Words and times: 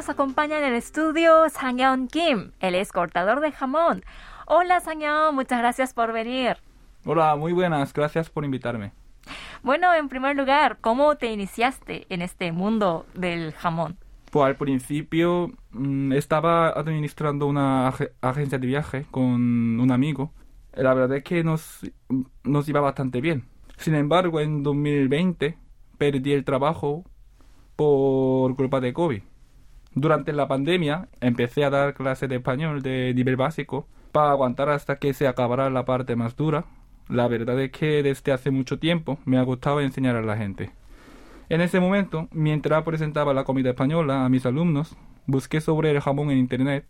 nos 0.00 0.08
acompaña 0.08 0.56
en 0.56 0.64
el 0.64 0.72
estudio 0.72 1.46
Sang 1.50 2.08
Kim, 2.08 2.52
el 2.60 2.74
es 2.74 2.90
cortador 2.90 3.40
de 3.40 3.52
jamón. 3.52 4.02
Hola 4.46 4.80
Sang 4.80 5.02
muchas 5.34 5.58
gracias 5.58 5.92
por 5.92 6.14
venir. 6.14 6.56
Hola, 7.04 7.36
muy 7.36 7.52
buenas, 7.52 7.92
gracias 7.92 8.30
por 8.30 8.46
invitarme. 8.46 8.92
Bueno, 9.62 9.92
en 9.92 10.08
primer 10.08 10.34
lugar, 10.36 10.78
¿cómo 10.80 11.16
te 11.16 11.30
iniciaste 11.30 12.06
en 12.08 12.22
este 12.22 12.50
mundo 12.50 13.04
del 13.12 13.52
jamón? 13.52 13.98
Pues 14.30 14.46
al 14.46 14.56
principio 14.56 15.50
mm, 15.72 16.12
estaba 16.12 16.70
administrando 16.70 17.46
una 17.46 17.88
agencia 18.22 18.56
de 18.56 18.66
viaje 18.66 19.06
con 19.10 19.78
un 19.78 19.92
amigo. 19.92 20.32
La 20.72 20.94
verdad 20.94 21.18
es 21.18 21.24
que 21.24 21.44
nos, 21.44 21.80
nos 22.42 22.66
iba 22.70 22.80
bastante 22.80 23.20
bien. 23.20 23.44
Sin 23.76 23.94
embargo, 23.94 24.40
en 24.40 24.62
2020 24.62 25.58
perdí 25.98 26.32
el 26.32 26.46
trabajo 26.46 27.04
por 27.76 28.56
culpa 28.56 28.80
de 28.80 28.94
COVID. 28.94 29.22
Durante 29.94 30.32
la 30.32 30.46
pandemia 30.46 31.08
empecé 31.20 31.64
a 31.64 31.70
dar 31.70 31.94
clases 31.94 32.28
de 32.28 32.36
español 32.36 32.82
de 32.82 33.12
nivel 33.14 33.36
básico 33.36 33.88
para 34.12 34.30
aguantar 34.30 34.68
hasta 34.68 34.96
que 34.96 35.14
se 35.14 35.26
acabara 35.26 35.68
la 35.70 35.84
parte 35.84 36.16
más 36.16 36.36
dura. 36.36 36.64
La 37.08 37.26
verdad 37.26 37.60
es 37.60 37.72
que 37.72 38.02
desde 38.02 38.32
hace 38.32 38.50
mucho 38.50 38.78
tiempo 38.78 39.18
me 39.24 39.38
ha 39.38 39.42
gustado 39.42 39.80
enseñar 39.80 40.16
a 40.16 40.22
la 40.22 40.36
gente. 40.36 40.70
En 41.48 41.60
ese 41.60 41.80
momento, 41.80 42.28
mientras 42.30 42.84
presentaba 42.84 43.34
la 43.34 43.42
comida 43.42 43.70
española 43.70 44.24
a 44.24 44.28
mis 44.28 44.46
alumnos, 44.46 44.96
busqué 45.26 45.60
sobre 45.60 45.90
el 45.90 46.00
jamón 46.00 46.30
en 46.30 46.38
internet 46.38 46.86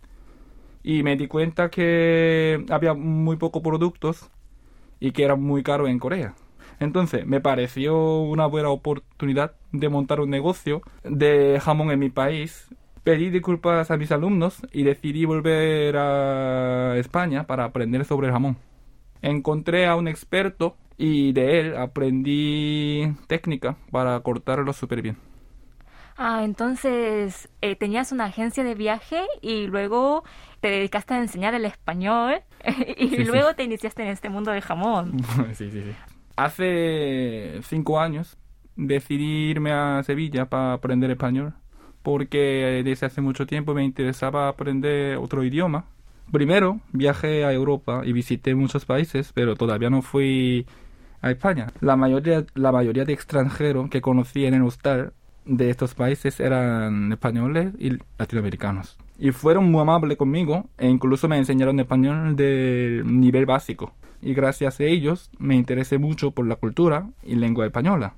y 0.82 1.02
me 1.02 1.16
di 1.16 1.26
cuenta 1.26 1.70
que 1.70 2.64
había 2.68 2.92
muy 2.92 3.36
pocos 3.36 3.62
productos 3.62 4.30
y 4.98 5.12
que 5.12 5.24
era 5.24 5.36
muy 5.36 5.62
caro 5.62 5.88
en 5.88 5.98
Corea. 5.98 6.34
Entonces 6.78 7.26
me 7.26 7.40
pareció 7.40 8.20
una 8.20 8.46
buena 8.46 8.68
oportunidad 8.70 9.54
de 9.72 9.88
montar 9.88 10.20
un 10.20 10.30
negocio 10.30 10.82
de 11.04 11.60
jamón 11.62 11.90
en 11.90 11.98
mi 11.98 12.10
país. 12.10 12.68
Pedí 13.02 13.30
disculpas 13.30 13.90
a 13.90 13.96
mis 13.96 14.12
alumnos 14.12 14.60
y 14.72 14.82
decidí 14.82 15.24
volver 15.24 15.96
a 15.96 16.96
España 16.98 17.46
para 17.46 17.64
aprender 17.64 18.04
sobre 18.04 18.26
el 18.26 18.32
jamón. 18.32 18.58
Encontré 19.22 19.86
a 19.86 19.96
un 19.96 20.06
experto 20.06 20.76
y 20.98 21.32
de 21.32 21.60
él 21.60 21.76
aprendí 21.76 23.14
técnica 23.26 23.76
para 23.90 24.20
cortarlo 24.20 24.72
súper 24.74 25.00
bien. 25.00 25.16
Ah, 26.16 26.44
entonces 26.44 27.48
eh, 27.62 27.76
tenías 27.76 28.12
una 28.12 28.26
agencia 28.26 28.62
de 28.62 28.74
viaje 28.74 29.22
y 29.40 29.66
luego 29.66 30.22
te 30.60 30.68
dedicaste 30.68 31.14
a 31.14 31.18
enseñar 31.18 31.54
el 31.54 31.64
español 31.64 32.42
y 32.98 33.24
luego 33.24 33.54
te 33.54 33.64
iniciaste 33.64 34.02
en 34.02 34.08
este 34.08 34.28
mundo 34.28 34.50
del 34.50 34.60
jamón. 34.60 35.24
sí, 35.54 35.70
sí, 35.70 35.82
sí. 35.82 35.94
Hace 36.36 37.60
cinco 37.62 37.98
años 37.98 38.36
decidí 38.76 39.50
irme 39.50 39.72
a 39.72 40.02
Sevilla 40.02 40.44
para 40.50 40.74
aprender 40.74 41.10
español 41.10 41.54
porque 42.02 42.82
desde 42.84 43.06
hace 43.06 43.20
mucho 43.20 43.46
tiempo 43.46 43.74
me 43.74 43.84
interesaba 43.84 44.48
aprender 44.48 45.18
otro 45.18 45.44
idioma. 45.44 45.84
Primero 46.32 46.80
viajé 46.92 47.44
a 47.44 47.52
Europa 47.52 48.02
y 48.04 48.12
visité 48.12 48.54
muchos 48.54 48.84
países, 48.84 49.32
pero 49.34 49.56
todavía 49.56 49.90
no 49.90 50.02
fui 50.02 50.66
a 51.22 51.30
España. 51.30 51.68
La 51.80 51.96
mayoría, 51.96 52.44
la 52.54 52.72
mayoría 52.72 53.04
de 53.04 53.12
extranjeros 53.12 53.90
que 53.90 54.00
conocí 54.00 54.46
en 54.46 54.54
el 54.54 54.62
hostal 54.62 55.12
de 55.44 55.70
estos 55.70 55.94
países 55.94 56.38
eran 56.40 57.12
españoles 57.12 57.72
y 57.78 57.98
latinoamericanos. 58.18 58.96
Y 59.18 59.32
fueron 59.32 59.70
muy 59.70 59.82
amables 59.82 60.16
conmigo 60.16 60.66
e 60.78 60.88
incluso 60.88 61.28
me 61.28 61.36
enseñaron 61.36 61.80
español 61.80 62.36
de 62.36 63.02
nivel 63.04 63.46
básico. 63.46 63.92
Y 64.22 64.34
gracias 64.34 64.80
a 64.80 64.84
ellos 64.84 65.30
me 65.38 65.56
interesé 65.56 65.98
mucho 65.98 66.30
por 66.30 66.46
la 66.46 66.56
cultura 66.56 67.10
y 67.22 67.34
lengua 67.34 67.66
española. 67.66 68.14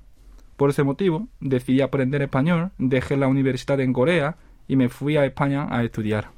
Por 0.63 0.69
ese 0.69 0.83
motivo 0.83 1.27
decidí 1.41 1.81
aprender 1.81 2.21
español, 2.21 2.71
dejé 2.77 3.17
la 3.17 3.27
universidad 3.27 3.81
en 3.81 3.91
Corea 3.91 4.37
y 4.65 4.77
me 4.77 4.87
fui 4.87 5.17
a 5.17 5.25
España 5.25 5.67
a 5.69 5.83
estudiar. 5.83 6.29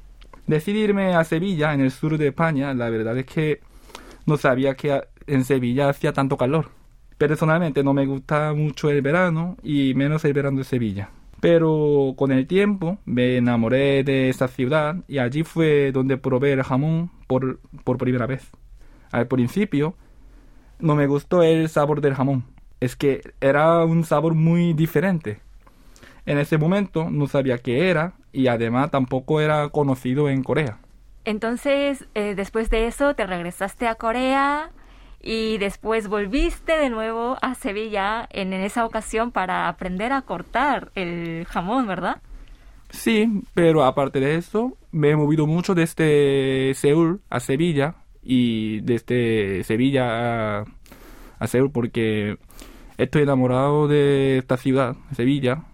Decidí 0.48 0.80
irme 0.80 1.14
a 1.14 1.22
Sevilla, 1.22 1.72
en 1.72 1.80
el 1.80 1.92
sur 1.92 2.18
de 2.18 2.26
España, 2.26 2.74
la 2.74 2.90
verdad 2.90 3.16
es 3.16 3.26
que 3.26 3.60
no 4.26 4.36
sabía 4.36 4.74
que 4.74 5.00
en 5.28 5.44
Sevilla 5.44 5.90
hacía 5.90 6.12
tanto 6.12 6.36
calor. 6.36 6.70
Personalmente 7.18 7.84
no 7.84 7.94
me 7.94 8.04
gusta 8.04 8.52
mucho 8.52 8.90
el 8.90 9.00
verano 9.00 9.58
y 9.62 9.94
menos 9.94 10.24
el 10.24 10.32
verano 10.32 10.58
de 10.58 10.64
Sevilla. 10.64 11.10
Pero 11.38 12.14
con 12.16 12.32
el 12.32 12.48
tiempo 12.48 12.98
me 13.04 13.36
enamoré 13.36 14.02
de 14.02 14.28
esa 14.28 14.48
ciudad 14.48 14.96
y 15.06 15.18
allí 15.18 15.44
fue 15.44 15.92
donde 15.92 16.16
probé 16.16 16.52
el 16.52 16.64
jamón 16.64 17.12
por, 17.28 17.60
por 17.84 17.96
primera 17.96 18.26
vez. 18.26 18.50
Al 19.12 19.28
principio 19.28 19.94
no 20.80 20.96
me 20.96 21.06
gustó 21.06 21.44
el 21.44 21.68
sabor 21.68 22.00
del 22.00 22.14
jamón. 22.16 22.55
Es 22.80 22.96
que 22.96 23.22
era 23.40 23.84
un 23.84 24.04
sabor 24.04 24.34
muy 24.34 24.72
diferente. 24.74 25.40
En 26.26 26.38
ese 26.38 26.58
momento 26.58 27.10
no 27.10 27.26
sabía 27.26 27.58
qué 27.58 27.88
era 27.88 28.14
y 28.32 28.48
además 28.48 28.90
tampoco 28.90 29.40
era 29.40 29.68
conocido 29.70 30.28
en 30.28 30.42
Corea. 30.42 30.78
Entonces, 31.24 32.06
eh, 32.14 32.34
después 32.36 32.70
de 32.70 32.86
eso, 32.86 33.14
te 33.14 33.26
regresaste 33.26 33.88
a 33.88 33.96
Corea 33.96 34.70
y 35.20 35.58
después 35.58 36.06
volviste 36.06 36.76
de 36.76 36.88
nuevo 36.88 37.36
a 37.42 37.54
Sevilla 37.54 38.28
en, 38.30 38.52
esa 38.52 38.84
ocasión 38.84 39.32
para 39.32 39.66
aprender 39.68 40.12
a 40.12 40.22
cortar 40.22 40.92
el 40.94 41.44
jamón, 41.46 41.88
¿verdad? 41.88 42.22
Sí, 42.90 43.42
pero 43.54 43.84
aparte 43.84 44.20
de 44.20 44.36
eso, 44.36 44.76
me 44.92 45.10
he 45.10 45.16
movido 45.16 45.48
mucho 45.48 45.74
desde 45.74 46.72
Seúl 46.74 47.20
a 47.28 47.40
Sevilla 47.40 47.96
y 48.22 48.80
desde 48.82 49.64
Sevilla 49.64 50.60
a, 50.60 50.64
a 51.38 51.46
Seúl 51.46 51.70
porque 51.70 52.38
estoy 52.98 53.22
enamorado 53.22 53.88
de 53.88 54.38
esta 54.38 54.56
ciudad, 54.56 54.96
Sevilla, 55.12 55.64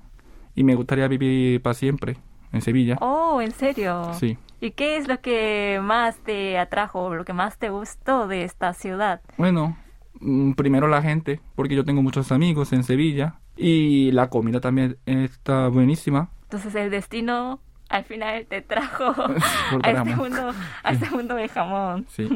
y 0.55 0.65
me 0.65 0.75
gustaría 0.75 1.09
vivir 1.09 1.63
para 1.63 1.75
siempre 1.75 2.17
en 2.53 2.61
Sevilla. 2.61 2.97
Oh, 3.01 3.41
¿en 3.41 3.53
serio? 3.53 4.13
Sí. 4.15 4.39
¿Y 4.61 4.73
qué 4.73 4.97
es 4.97 5.09
lo 5.09 5.21
que 5.21 5.81
más 5.83 6.19
te 6.19 6.59
atrajo, 6.59 7.15
lo 7.15 7.25
que 7.25 7.33
más 7.33 7.59
te 7.59 7.71
gustó 7.71 8.29
de 8.29 8.45
esta 8.45 8.75
ciudad? 8.75 9.21
Bueno, 9.37 9.77
mm, 10.21 10.53
primero 10.53 10.87
la 10.89 11.03
gente, 11.03 11.41
porque 11.57 11.75
yo 11.75 11.85
tengo 11.85 12.03
muchos 12.03 12.31
amigos 12.31 12.73
en 12.73 12.85
Sevilla 12.85 13.41
y 13.57 14.13
la 14.13 14.29
comida 14.29 14.61
también 14.61 14.99
está 15.07 15.69
buenísima. 15.69 16.31
Entonces 16.45 16.75
el 16.75 16.91
destino 16.91 17.61
al 17.93 18.05
final 18.05 18.47
te 18.47 18.63
trajo 18.63 19.15
a 19.83 19.91
este, 19.91 20.17
mundo, 20.17 20.53
a 20.83 20.93
este 20.93 21.11
mundo 21.11 21.35
de 21.35 21.49
jamón. 21.49 22.07
Sí. 22.09 22.29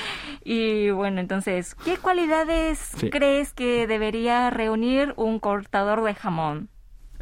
y 0.44 0.90
bueno, 0.90 1.20
entonces, 1.20 1.74
¿qué 1.74 1.96
cualidades 1.96 2.94
crees 3.10 3.52
que 3.54 3.86
debería 3.86 4.50
reunir 4.50 5.14
un 5.16 5.40
cortador 5.40 6.04
de 6.04 6.14
jamón? 6.14 6.68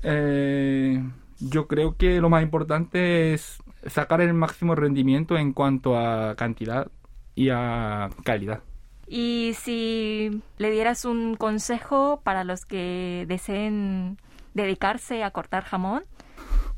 Eh, 0.03 1.03
yo 1.39 1.69
creo 1.69 1.97
que 1.97 2.21
lo 2.21 2.29
más 2.29 2.43
importante 2.43 3.33
es 3.33 3.63
sacar 3.87 4.21
el 4.21 4.35
máximo 4.35 4.75
rendimiento 4.75 5.39
en 5.39 5.53
cuanto 5.53 5.97
a 5.97 6.35
cantidad 6.35 6.89
y 7.37 7.51
a 7.51 8.11
calidad. 8.25 8.63
Y 9.07 9.53
si 9.55 10.43
le 10.59 10.73
dieras 10.73 11.05
un 11.05 11.37
consejo 11.37 12.21
para 12.25 12.43
los 12.43 12.65
que 12.65 13.25
deseen 13.29 14.19
dedicarse 14.55 15.23
a 15.23 15.31
cortar 15.31 15.63
jamón. 15.63 16.03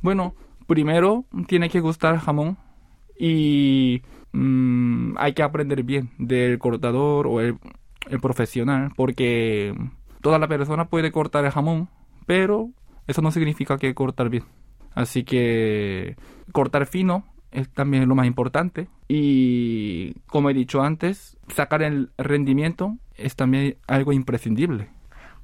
Bueno, 0.02 0.34
primero 0.69 1.25
tiene 1.49 1.71
que 1.71 1.81
gustar 1.81 2.19
jamón 2.19 2.59
y 3.19 4.03
mm, 4.33 5.17
hay 5.17 5.33
que 5.33 5.43
aprender 5.43 5.83
bien 5.83 6.11
del 6.19 6.59
cortador 6.59 7.27
o 7.27 7.41
el, 7.41 7.59
el 8.09 8.21
profesional 8.21 8.93
porque 8.95 9.75
toda 10.21 10.39
la 10.39 10.47
persona 10.47 10.84
puede 10.89 11.11
cortar 11.11 11.45
el 11.45 11.51
jamón, 11.51 11.89
pero 12.27 12.71
eso 13.09 13.23
no 13.23 13.33
significa 13.33 13.79
que 13.79 13.95
cortar 13.95 14.29
bien. 14.29 14.45
Así 14.95 15.25
que 15.25 16.17
cortar 16.53 16.87
fino 16.87 17.25
es 17.50 17.71
también 17.71 18.06
lo 18.06 18.15
más 18.15 18.27
importante. 18.27 18.89
Y 19.09 20.12
como 20.27 20.50
he 20.50 20.55
dicho 20.55 20.83
antes, 20.83 21.39
sacar 21.49 21.83
el 21.83 22.11
rendimiento 22.19 22.99
es 23.15 23.37
también 23.37 23.79
algo 23.87 24.12
imprescindible. 24.12 24.91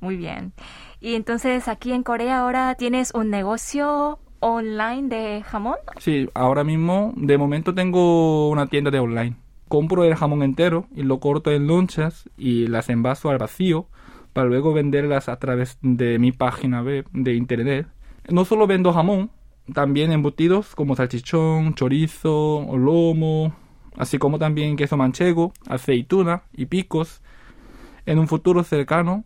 Muy 0.00 0.16
bien. 0.16 0.52
Y 1.00 1.14
entonces 1.14 1.66
aquí 1.66 1.92
en 1.92 2.02
Corea 2.02 2.40
ahora 2.40 2.74
tienes 2.74 3.14
un 3.14 3.30
negocio 3.30 4.18
online 4.44 5.08
de 5.08 5.42
jamón? 5.42 5.76
Sí, 5.98 6.28
ahora 6.34 6.64
mismo 6.64 7.12
de 7.16 7.38
momento 7.38 7.74
tengo 7.74 8.50
una 8.50 8.66
tienda 8.66 8.90
de 8.90 8.98
online. 8.98 9.36
Compro 9.68 10.04
el 10.04 10.14
jamón 10.14 10.42
entero 10.42 10.86
y 10.94 11.02
lo 11.02 11.20
corto 11.20 11.50
en 11.50 11.66
lonchas 11.66 12.28
y 12.36 12.66
las 12.66 12.88
envaso 12.88 13.30
al 13.30 13.38
vacío 13.38 13.86
para 14.32 14.48
luego 14.48 14.72
venderlas 14.72 15.28
a 15.28 15.38
través 15.38 15.78
de 15.80 16.18
mi 16.18 16.32
página 16.32 16.82
web 16.82 17.06
de 17.12 17.34
internet 17.34 17.86
no 18.28 18.44
solo 18.44 18.66
vendo 18.66 18.92
jamón, 18.92 19.30
también 19.72 20.12
embutidos 20.12 20.74
como 20.74 20.96
salchichón, 20.96 21.74
chorizo, 21.74 22.66
lomo, 22.76 23.54
así 23.96 24.18
como 24.18 24.38
también 24.38 24.76
queso 24.76 24.96
manchego, 24.96 25.52
aceituna 25.66 26.44
y 26.52 26.66
picos. 26.66 27.22
En 28.06 28.18
un 28.18 28.28
futuro 28.28 28.64
cercano 28.64 29.24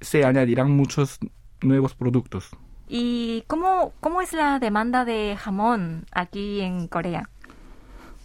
se 0.00 0.24
añadirán 0.24 0.70
muchos 0.70 1.18
nuevos 1.62 1.94
productos. 1.94 2.50
¿Y 2.92 3.44
cómo, 3.46 3.92
cómo 4.00 4.20
es 4.20 4.32
la 4.32 4.58
demanda 4.58 5.04
de 5.04 5.36
jamón 5.38 6.06
aquí 6.10 6.60
en 6.60 6.88
Corea? 6.88 7.28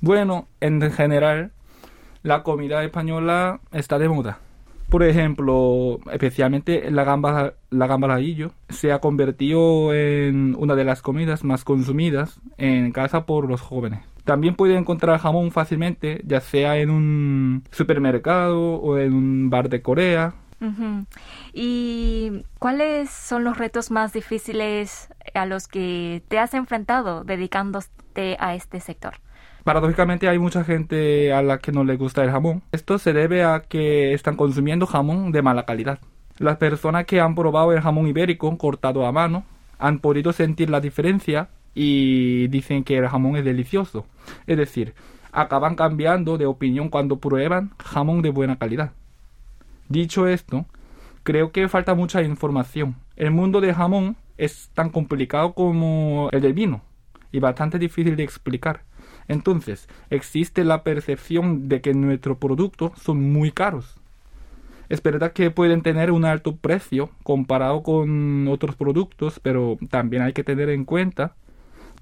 Bueno, 0.01 0.47
en 0.59 0.81
general, 0.91 1.51
la 2.23 2.41
comida 2.41 2.83
española 2.83 3.59
está 3.71 3.99
de 3.99 4.09
moda. 4.09 4.39
Por 4.89 5.03
ejemplo, 5.03 5.99
especialmente 6.11 6.89
la 6.89 7.03
gamba, 7.03 7.53
la 7.69 7.85
gamba 7.85 8.07
al 8.07 8.19
ajillo 8.19 8.53
se 8.69 8.91
ha 8.91 8.99
convertido 8.99 9.93
en 9.93 10.55
una 10.57 10.73
de 10.73 10.83
las 10.83 11.03
comidas 11.03 11.43
más 11.43 11.63
consumidas 11.63 12.39
en 12.57 12.91
casa 12.91 13.27
por 13.27 13.47
los 13.47 13.61
jóvenes. 13.61 13.99
También 14.23 14.55
puede 14.55 14.75
encontrar 14.75 15.19
jamón 15.19 15.51
fácilmente, 15.51 16.21
ya 16.25 16.41
sea 16.41 16.77
en 16.77 16.89
un 16.89 17.63
supermercado 17.69 18.77
o 18.77 18.97
en 18.97 19.13
un 19.13 19.49
bar 19.51 19.69
de 19.69 19.83
Corea. 19.83 20.33
¿Y 21.53 22.43
cuáles 22.59 23.09
son 23.09 23.43
los 23.43 23.57
retos 23.57 23.91
más 23.91 24.13
difíciles 24.13 25.09
a 25.33 25.45
los 25.45 25.67
que 25.67 26.23
te 26.27 26.39
has 26.39 26.53
enfrentado 26.53 27.23
dedicándote 27.23 28.37
a 28.39 28.55
este 28.55 28.79
sector? 28.79 29.15
Paradójicamente 29.63 30.29
hay 30.29 30.37
mucha 30.37 30.63
gente 30.63 31.33
a 31.33 31.41
la 31.41 31.57
que 31.57 31.71
no 31.71 31.83
le 31.83 31.97
gusta 31.97 32.23
el 32.23 32.29
jamón. 32.29 32.61
Esto 32.71 32.99
se 32.99 33.13
debe 33.13 33.43
a 33.43 33.61
que 33.61 34.13
están 34.13 34.35
consumiendo 34.35 34.85
jamón 34.85 35.31
de 35.31 35.41
mala 35.41 35.65
calidad. 35.65 35.99
Las 36.37 36.57
personas 36.57 37.05
que 37.05 37.19
han 37.19 37.33
probado 37.33 37.71
el 37.73 37.81
jamón 37.81 38.07
ibérico 38.07 38.55
cortado 38.57 39.05
a 39.05 39.11
mano 39.11 39.43
han 39.79 39.99
podido 39.99 40.33
sentir 40.33 40.69
la 40.69 40.81
diferencia 40.81 41.49
y 41.73 42.47
dicen 42.49 42.83
que 42.83 42.97
el 42.97 43.07
jamón 43.07 43.37
es 43.37 43.45
delicioso. 43.45 44.05
Es 44.45 44.57
decir, 44.57 44.93
acaban 45.31 45.75
cambiando 45.75 46.37
de 46.37 46.45
opinión 46.45 46.89
cuando 46.89 47.17
prueban 47.17 47.71
jamón 47.83 48.21
de 48.21 48.29
buena 48.29 48.57
calidad. 48.57 48.91
Dicho 49.87 50.27
esto, 50.27 50.65
creo 51.23 51.51
que 51.51 51.69
falta 51.69 51.93
mucha 51.93 52.23
información. 52.23 52.95
El 53.15 53.31
mundo 53.31 53.61
del 53.61 53.75
jamón 53.75 54.15
es 54.37 54.69
tan 54.73 54.89
complicado 54.89 55.53
como 55.53 56.29
el 56.31 56.41
del 56.41 56.53
vino 56.53 56.81
y 57.31 57.39
bastante 57.39 57.77
difícil 57.77 58.15
de 58.15 58.23
explicar. 58.23 58.81
Entonces, 59.27 59.87
existe 60.09 60.63
la 60.63 60.83
percepción 60.83 61.69
de 61.69 61.81
que 61.81 61.93
nuestros 61.93 62.37
productos 62.37 62.93
son 62.99 63.31
muy 63.31 63.51
caros. 63.51 63.95
Es 64.89 65.01
verdad 65.01 65.33
que 65.33 65.51
pueden 65.51 65.81
tener 65.81 66.11
un 66.11 66.25
alto 66.25 66.55
precio 66.55 67.09
comparado 67.23 67.83
con 67.83 68.47
otros 68.47 68.75
productos, 68.75 69.39
pero 69.39 69.77
también 69.89 70.23
hay 70.23 70.33
que 70.33 70.43
tener 70.43 70.69
en 70.69 70.85
cuenta 70.85 71.35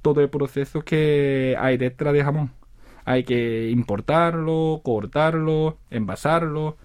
todo 0.01 0.21
el 0.21 0.29
proceso 0.29 0.81
que 0.81 1.55
hay 1.59 1.77
detrás 1.77 2.13
de 2.13 2.23
jamón. 2.23 2.51
Hay 3.05 3.23
que 3.23 3.69
importarlo, 3.69 4.81
cortarlo, 4.83 5.77
envasarlo 5.89 6.77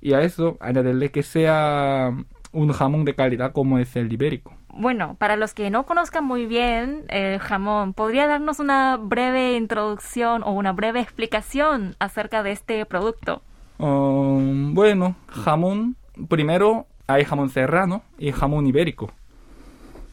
y 0.00 0.14
a 0.14 0.22
eso 0.22 0.56
añadirle 0.60 1.10
que 1.10 1.22
sea 1.22 2.12
un 2.52 2.72
jamón 2.72 3.04
de 3.04 3.14
calidad 3.14 3.52
como 3.52 3.78
es 3.78 3.94
el 3.96 4.12
ibérico. 4.12 4.52
Bueno, 4.72 5.16
para 5.18 5.36
los 5.36 5.52
que 5.52 5.70
no 5.70 5.84
conozcan 5.84 6.24
muy 6.24 6.46
bien 6.46 7.04
el 7.08 7.38
jamón, 7.40 7.92
¿podría 7.92 8.26
darnos 8.26 8.60
una 8.60 8.96
breve 8.96 9.56
introducción 9.56 10.42
o 10.44 10.52
una 10.52 10.72
breve 10.72 11.00
explicación 11.00 11.96
acerca 11.98 12.42
de 12.42 12.52
este 12.52 12.86
producto? 12.86 13.42
Um, 13.78 14.74
bueno, 14.74 15.16
jamón, 15.28 15.96
primero 16.28 16.86
hay 17.06 17.24
jamón 17.24 17.50
serrano 17.50 18.02
y 18.18 18.30
jamón 18.30 18.66
ibérico. 18.66 19.10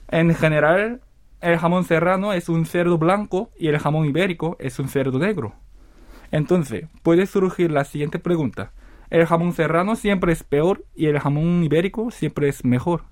En 0.09 0.33
general, 0.33 1.01
el 1.41 1.57
jamón 1.57 1.83
serrano 1.83 2.33
es 2.33 2.49
un 2.49 2.65
cerdo 2.65 2.97
blanco 2.97 3.51
y 3.59 3.67
el 3.67 3.77
jamón 3.77 4.05
ibérico 4.05 4.55
es 4.59 4.79
un 4.79 4.87
cerdo 4.87 5.19
negro. 5.19 5.53
Entonces, 6.31 6.85
puede 7.03 7.25
surgir 7.25 7.71
la 7.71 7.83
siguiente 7.83 8.19
pregunta. 8.19 8.71
¿El 9.09 9.25
jamón 9.25 9.53
serrano 9.53 9.95
siempre 9.95 10.33
es 10.33 10.43
peor 10.43 10.83
y 10.93 11.05
el 11.05 11.19
jamón 11.19 11.63
ibérico 11.63 12.11
siempre 12.11 12.49
es 12.49 12.65
mejor? 12.65 13.03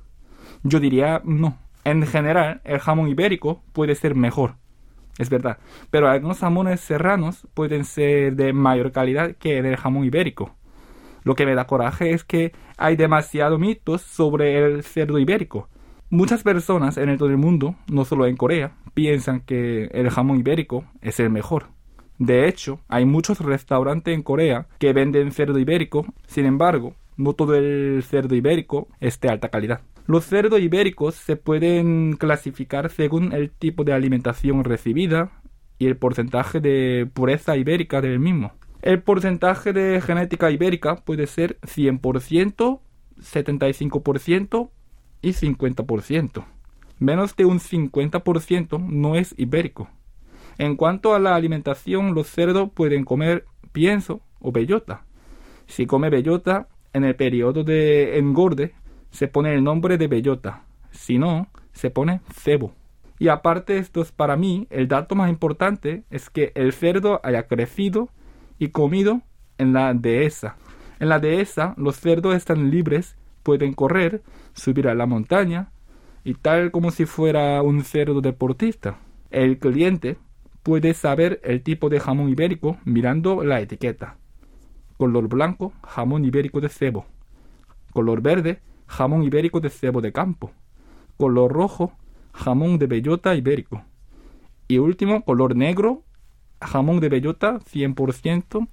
Yo 0.64 0.80
diría 0.80 1.22
no. 1.24 1.58
En 1.86 2.06
general, 2.06 2.62
el 2.66 2.80
jamón 2.80 3.08
ibérico 3.08 3.62
puede 3.72 3.96
ser 3.96 4.16
mejor. 4.16 4.56
Es 5.18 5.30
verdad. 5.30 5.60
Pero 5.92 6.10
algunos 6.10 6.40
jamones 6.40 6.82
serranos 6.82 7.48
pueden 7.54 7.86
ser 7.86 8.36
de 8.36 8.52
mayor 8.52 8.92
calidad 8.92 9.36
que 9.36 9.58
el 9.58 9.76
jamón 9.78 10.04
ibérico. 10.04 10.56
Lo 11.24 11.36
que 11.36 11.46
me 11.46 11.56
da 11.56 11.66
coraje 11.66 12.12
es 12.12 12.24
que 12.24 12.52
hay 12.78 12.96
demasiados 12.96 13.60
mitos 13.60 14.02
sobre 14.02 14.58
el 14.58 14.84
cerdo 14.84 15.18
ibérico. 15.18 15.70
Muchas 16.10 16.44
personas 16.44 16.98
en 16.98 17.18
todo 17.18 17.30
el 17.30 17.38
mundo, 17.38 17.76
no 17.88 18.06
solo 18.06 18.28
en 18.28 18.36
Corea, 18.36 18.74
piensan 18.94 19.40
que 19.40 19.86
el 19.86 20.10
jamón 20.10 20.40
ibérico 20.40 20.84
es 21.02 21.20
el 21.20 21.30
mejor. 21.30 21.68
De 22.18 22.48
hecho, 22.48 22.80
hay 22.88 23.06
muchos 23.06 23.40
restaurantes 23.40 24.14
en 24.14 24.24
Corea 24.24 24.68
que 24.80 24.94
venden 24.94 25.32
cerdo 25.32 25.60
ibérico, 25.60 26.06
sin 26.28 26.46
embargo, 26.46 26.96
no 27.18 27.34
todo 27.34 27.56
el 27.56 28.04
cerdo 28.04 28.36
ibérico 28.36 28.88
es 29.00 29.20
de 29.20 29.30
alta 29.30 29.50
calidad. 29.50 29.82
Los 30.08 30.26
cerdos 30.26 30.60
ibéricos 30.60 31.16
se 31.16 31.36
pueden 31.36 32.14
clasificar 32.14 32.92
según 32.92 33.34
el 33.34 33.50
tipo 33.50 33.84
de 33.84 33.94
alimentación 33.94 34.64
recibida 34.64 35.32
y 35.80 35.88
el 35.88 35.98
porcentaje 35.98 36.60
de 36.60 37.10
pureza 37.12 37.58
ibérica 37.58 38.02
del 38.02 38.20
mismo. 38.20 38.54
El 38.82 39.02
porcentaje 39.02 39.74
de 39.74 40.00
genética 40.00 40.52
ibérica 40.52 40.98
puede 40.98 41.26
ser 41.26 41.60
100%, 41.62 42.80
75% 43.20 44.70
y 45.24 45.30
50%. 45.30 46.46
Menos 47.00 47.36
de 47.36 47.46
un 47.46 47.60
50% 47.60 48.80
no 48.80 49.16
es 49.16 49.34
ibérico. 49.38 49.90
En 50.58 50.76
cuanto 50.76 51.14
a 51.14 51.20
la 51.20 51.36
alimentación, 51.36 52.14
los 52.14 52.28
cerdos 52.28 52.70
pueden 52.74 53.04
comer 53.04 53.46
pienso 53.72 54.22
o 54.40 54.52
bellota. 54.52 55.06
Si 55.68 55.86
come 55.86 56.10
bellota, 56.10 56.68
en 56.94 57.04
el 57.04 57.16
periodo 57.16 57.64
de 57.64 58.18
engorde 58.18 58.74
se 59.10 59.28
pone 59.28 59.54
el 59.54 59.64
nombre 59.64 59.98
de 59.98 60.08
bellota. 60.08 60.64
Si 60.92 61.18
no, 61.18 61.48
se 61.74 61.90
pone 61.90 62.22
cebo. 62.34 62.74
Y 63.20 63.28
aparte 63.28 63.78
esto 63.78 64.02
es 64.02 64.12
para 64.12 64.36
mí, 64.36 64.68
el 64.70 64.88
dato 64.88 65.16
más 65.16 65.30
importante 65.30 66.04
es 66.10 66.30
que 66.30 66.52
el 66.56 66.74
cerdo 66.74 67.20
haya 67.24 67.48
crecido 67.48 68.10
y 68.60 68.70
comido 68.70 69.22
en 69.58 69.74
la 69.74 69.94
dehesa. 69.94 70.58
En 71.00 71.10
la 71.10 71.20
dehesa 71.20 71.74
los 71.78 71.98
cerdos 72.00 72.36
están 72.36 72.72
libres, 72.72 73.18
pueden 73.44 73.74
correr, 73.74 74.22
subir 74.54 74.88
a 74.88 74.96
la 74.96 75.06
montaña 75.06 75.72
y 76.24 76.34
tal 76.34 76.72
como 76.72 76.92
si 76.92 77.06
fuera 77.06 77.62
un 77.62 77.84
cerdo 77.84 78.22
deportista. 78.22 78.98
El 79.32 79.60
cliente 79.60 80.18
puede 80.66 80.96
saber 80.96 81.40
el 81.44 81.62
tipo 81.62 81.90
de 81.90 82.00
jamón 82.00 82.28
ibérico 82.28 82.78
mirando 82.86 83.44
la 83.44 83.62
etiqueta. 83.62 84.18
Color 84.98 85.28
blanco, 85.28 85.74
jamón 85.84 86.26
ibérico 86.26 86.60
de 86.60 86.70
cebo. 86.70 87.06
Color 87.94 88.22
verde, 88.22 88.62
jamón 88.88 89.22
ibérico 89.22 89.60
de 89.60 89.70
cebo 89.70 90.02
de 90.02 90.12
campo. 90.12 90.52
Color 91.18 91.54
rojo, 91.54 91.94
jamón 92.34 92.80
de 92.80 92.88
bellota 92.88 93.36
ibérico. 93.36 93.84
Y 94.68 94.80
último, 94.80 95.24
color 95.24 95.56
negro, 95.56 96.02
jamón 96.60 97.00
de 97.00 97.10
bellota 97.10 97.60
100% 97.60 98.68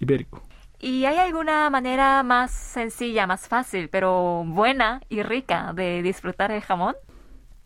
ibérico. 0.00 0.42
¿Y 0.80 1.04
hay 1.04 1.16
alguna 1.16 1.70
manera 1.70 2.24
más 2.24 2.50
sencilla, 2.50 3.28
más 3.28 3.46
fácil, 3.46 3.88
pero 3.88 4.42
buena 4.44 5.00
y 5.08 5.22
rica 5.22 5.72
de 5.74 6.02
disfrutar 6.02 6.50
el 6.50 6.60
jamón? 6.60 6.96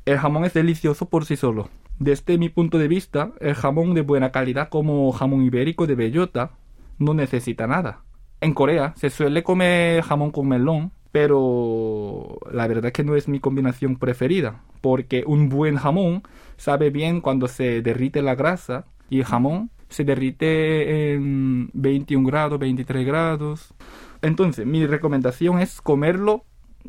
El 0.05 0.19
jamón 0.19 0.45
es 0.45 0.53
delicioso 0.53 1.09
por 1.09 1.25
sí 1.25 1.37
solo. 1.37 1.71
Desde 2.00 2.38
mi 2.38 2.49
punto 2.49 2.78
de 2.78 2.88
vista, 2.88 3.33
el 3.40 3.54
jamón 3.54 3.92
de 3.92 4.00
buena 4.00 4.33
calidad 4.33 4.71
como 4.71 5.12
jamón 5.12 5.45
ibérico 5.45 5.87
de 5.87 5.95
bellota 5.95 6.52
no 6.99 7.12
necesita 7.12 7.66
nada. 7.66 8.04
En 8.40 8.54
Corea 8.54 8.95
se 8.97 9.11
suele 9.11 9.42
comer 9.42 10.00
jamón 10.00 10.30
con 10.30 10.49
melón, 10.49 10.92
pero 11.12 12.38
la 12.50 12.66
verdad 12.66 12.87
es 12.87 12.92
que 12.95 13.04
no 13.04 13.16
es 13.16 13.28
mi 13.28 13.38
combinación 13.38 13.97
preferida, 13.97 14.62
porque 14.80 15.25
un 15.26 15.50
buen 15.50 15.76
jamón 15.76 16.23
sabe 16.57 16.88
bien 16.88 17.21
cuando 17.21 17.49
se 17.49 17.83
derrite 17.83 18.23
la 18.23 18.35
grasa 18.35 18.87
y 19.11 19.19
el 19.19 19.26
jamón 19.26 19.71
se 19.90 20.04
derrite 20.04 21.12
en 21.12 21.69
21 21.75 22.26
grados, 22.26 22.59
23 22.59 23.07
grados. 23.07 23.75
Entonces, 24.23 24.64
mi 24.64 24.87
recomendación 24.87 25.61
es 25.61 25.83
comerlo 25.83 26.47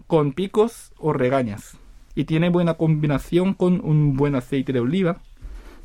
con 0.07 0.31
picos 0.31 0.93
o 0.97 1.11
regañas. 1.11 1.80
Y 2.15 2.25
tiene 2.25 2.49
buena 2.49 2.75
combinación 2.75 3.53
con 3.53 3.81
un 3.83 4.15
buen 4.15 4.35
aceite 4.35 4.73
de 4.73 4.79
oliva. 4.79 5.21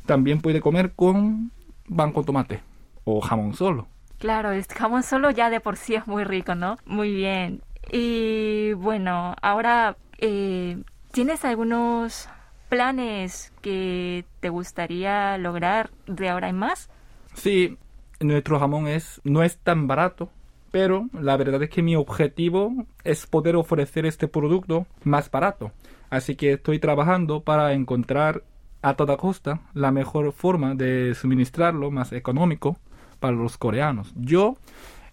También 0.05 0.41
puede 0.41 0.61
comer 0.61 0.93
con 0.93 1.51
pan 1.95 2.11
con 2.11 2.25
tomate 2.25 2.61
o 3.03 3.21
jamón 3.21 3.53
solo. 3.53 3.87
Claro, 4.19 4.51
el 4.51 4.65
jamón 4.65 5.03
solo 5.03 5.31
ya 5.31 5.49
de 5.49 5.59
por 5.59 5.77
sí 5.77 5.95
es 5.95 6.07
muy 6.07 6.23
rico, 6.23 6.55
¿no? 6.55 6.77
Muy 6.85 7.13
bien. 7.13 7.61
Y 7.91 8.73
bueno, 8.73 9.35
ahora, 9.41 9.95
eh, 10.17 10.81
¿tienes 11.11 11.45
algunos 11.45 12.27
planes 12.69 13.53
que 13.61 14.25
te 14.39 14.49
gustaría 14.49 15.37
lograr 15.37 15.91
de 16.07 16.29
ahora 16.29 16.49
en 16.49 16.57
más? 16.57 16.89
Sí, 17.33 17.77
nuestro 18.19 18.59
jamón 18.59 18.87
es, 18.87 19.21
no 19.23 19.43
es 19.43 19.57
tan 19.59 19.87
barato, 19.87 20.31
pero 20.71 21.07
la 21.13 21.37
verdad 21.37 21.61
es 21.63 21.69
que 21.69 21.83
mi 21.83 21.95
objetivo 21.95 22.73
es 23.03 23.27
poder 23.27 23.55
ofrecer 23.55 24.05
este 24.05 24.27
producto 24.27 24.87
más 25.03 25.29
barato. 25.31 25.71
Así 26.09 26.35
que 26.35 26.53
estoy 26.53 26.79
trabajando 26.79 27.41
para 27.41 27.73
encontrar 27.73 28.43
a 28.81 28.95
toda 28.95 29.17
costa 29.17 29.61
la 29.73 29.91
mejor 29.91 30.31
forma 30.31 30.75
de 30.75 31.15
suministrarlo 31.15 31.91
más 31.91 32.11
económico 32.13 32.77
para 33.19 33.35
los 33.35 33.57
coreanos. 33.57 34.13
Yo 34.15 34.57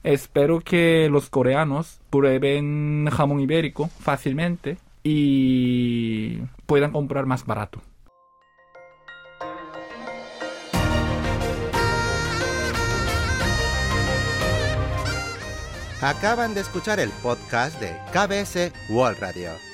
espero 0.02 0.60
que 0.60 1.08
los 1.10 1.30
coreanos 1.30 2.00
prueben 2.10 3.08
jamón 3.10 3.40
ibérico 3.40 3.88
fácilmente 3.88 4.78
y 5.02 6.38
puedan 6.66 6.92
comprar 6.92 7.26
más 7.26 7.44
barato. 7.46 7.80
Acaban 16.00 16.52
de 16.52 16.60
escuchar 16.60 17.00
el 17.00 17.08
podcast 17.22 17.80
de 17.80 17.96
KBS 18.12 18.72
World 18.90 19.18
Radio. 19.20 19.73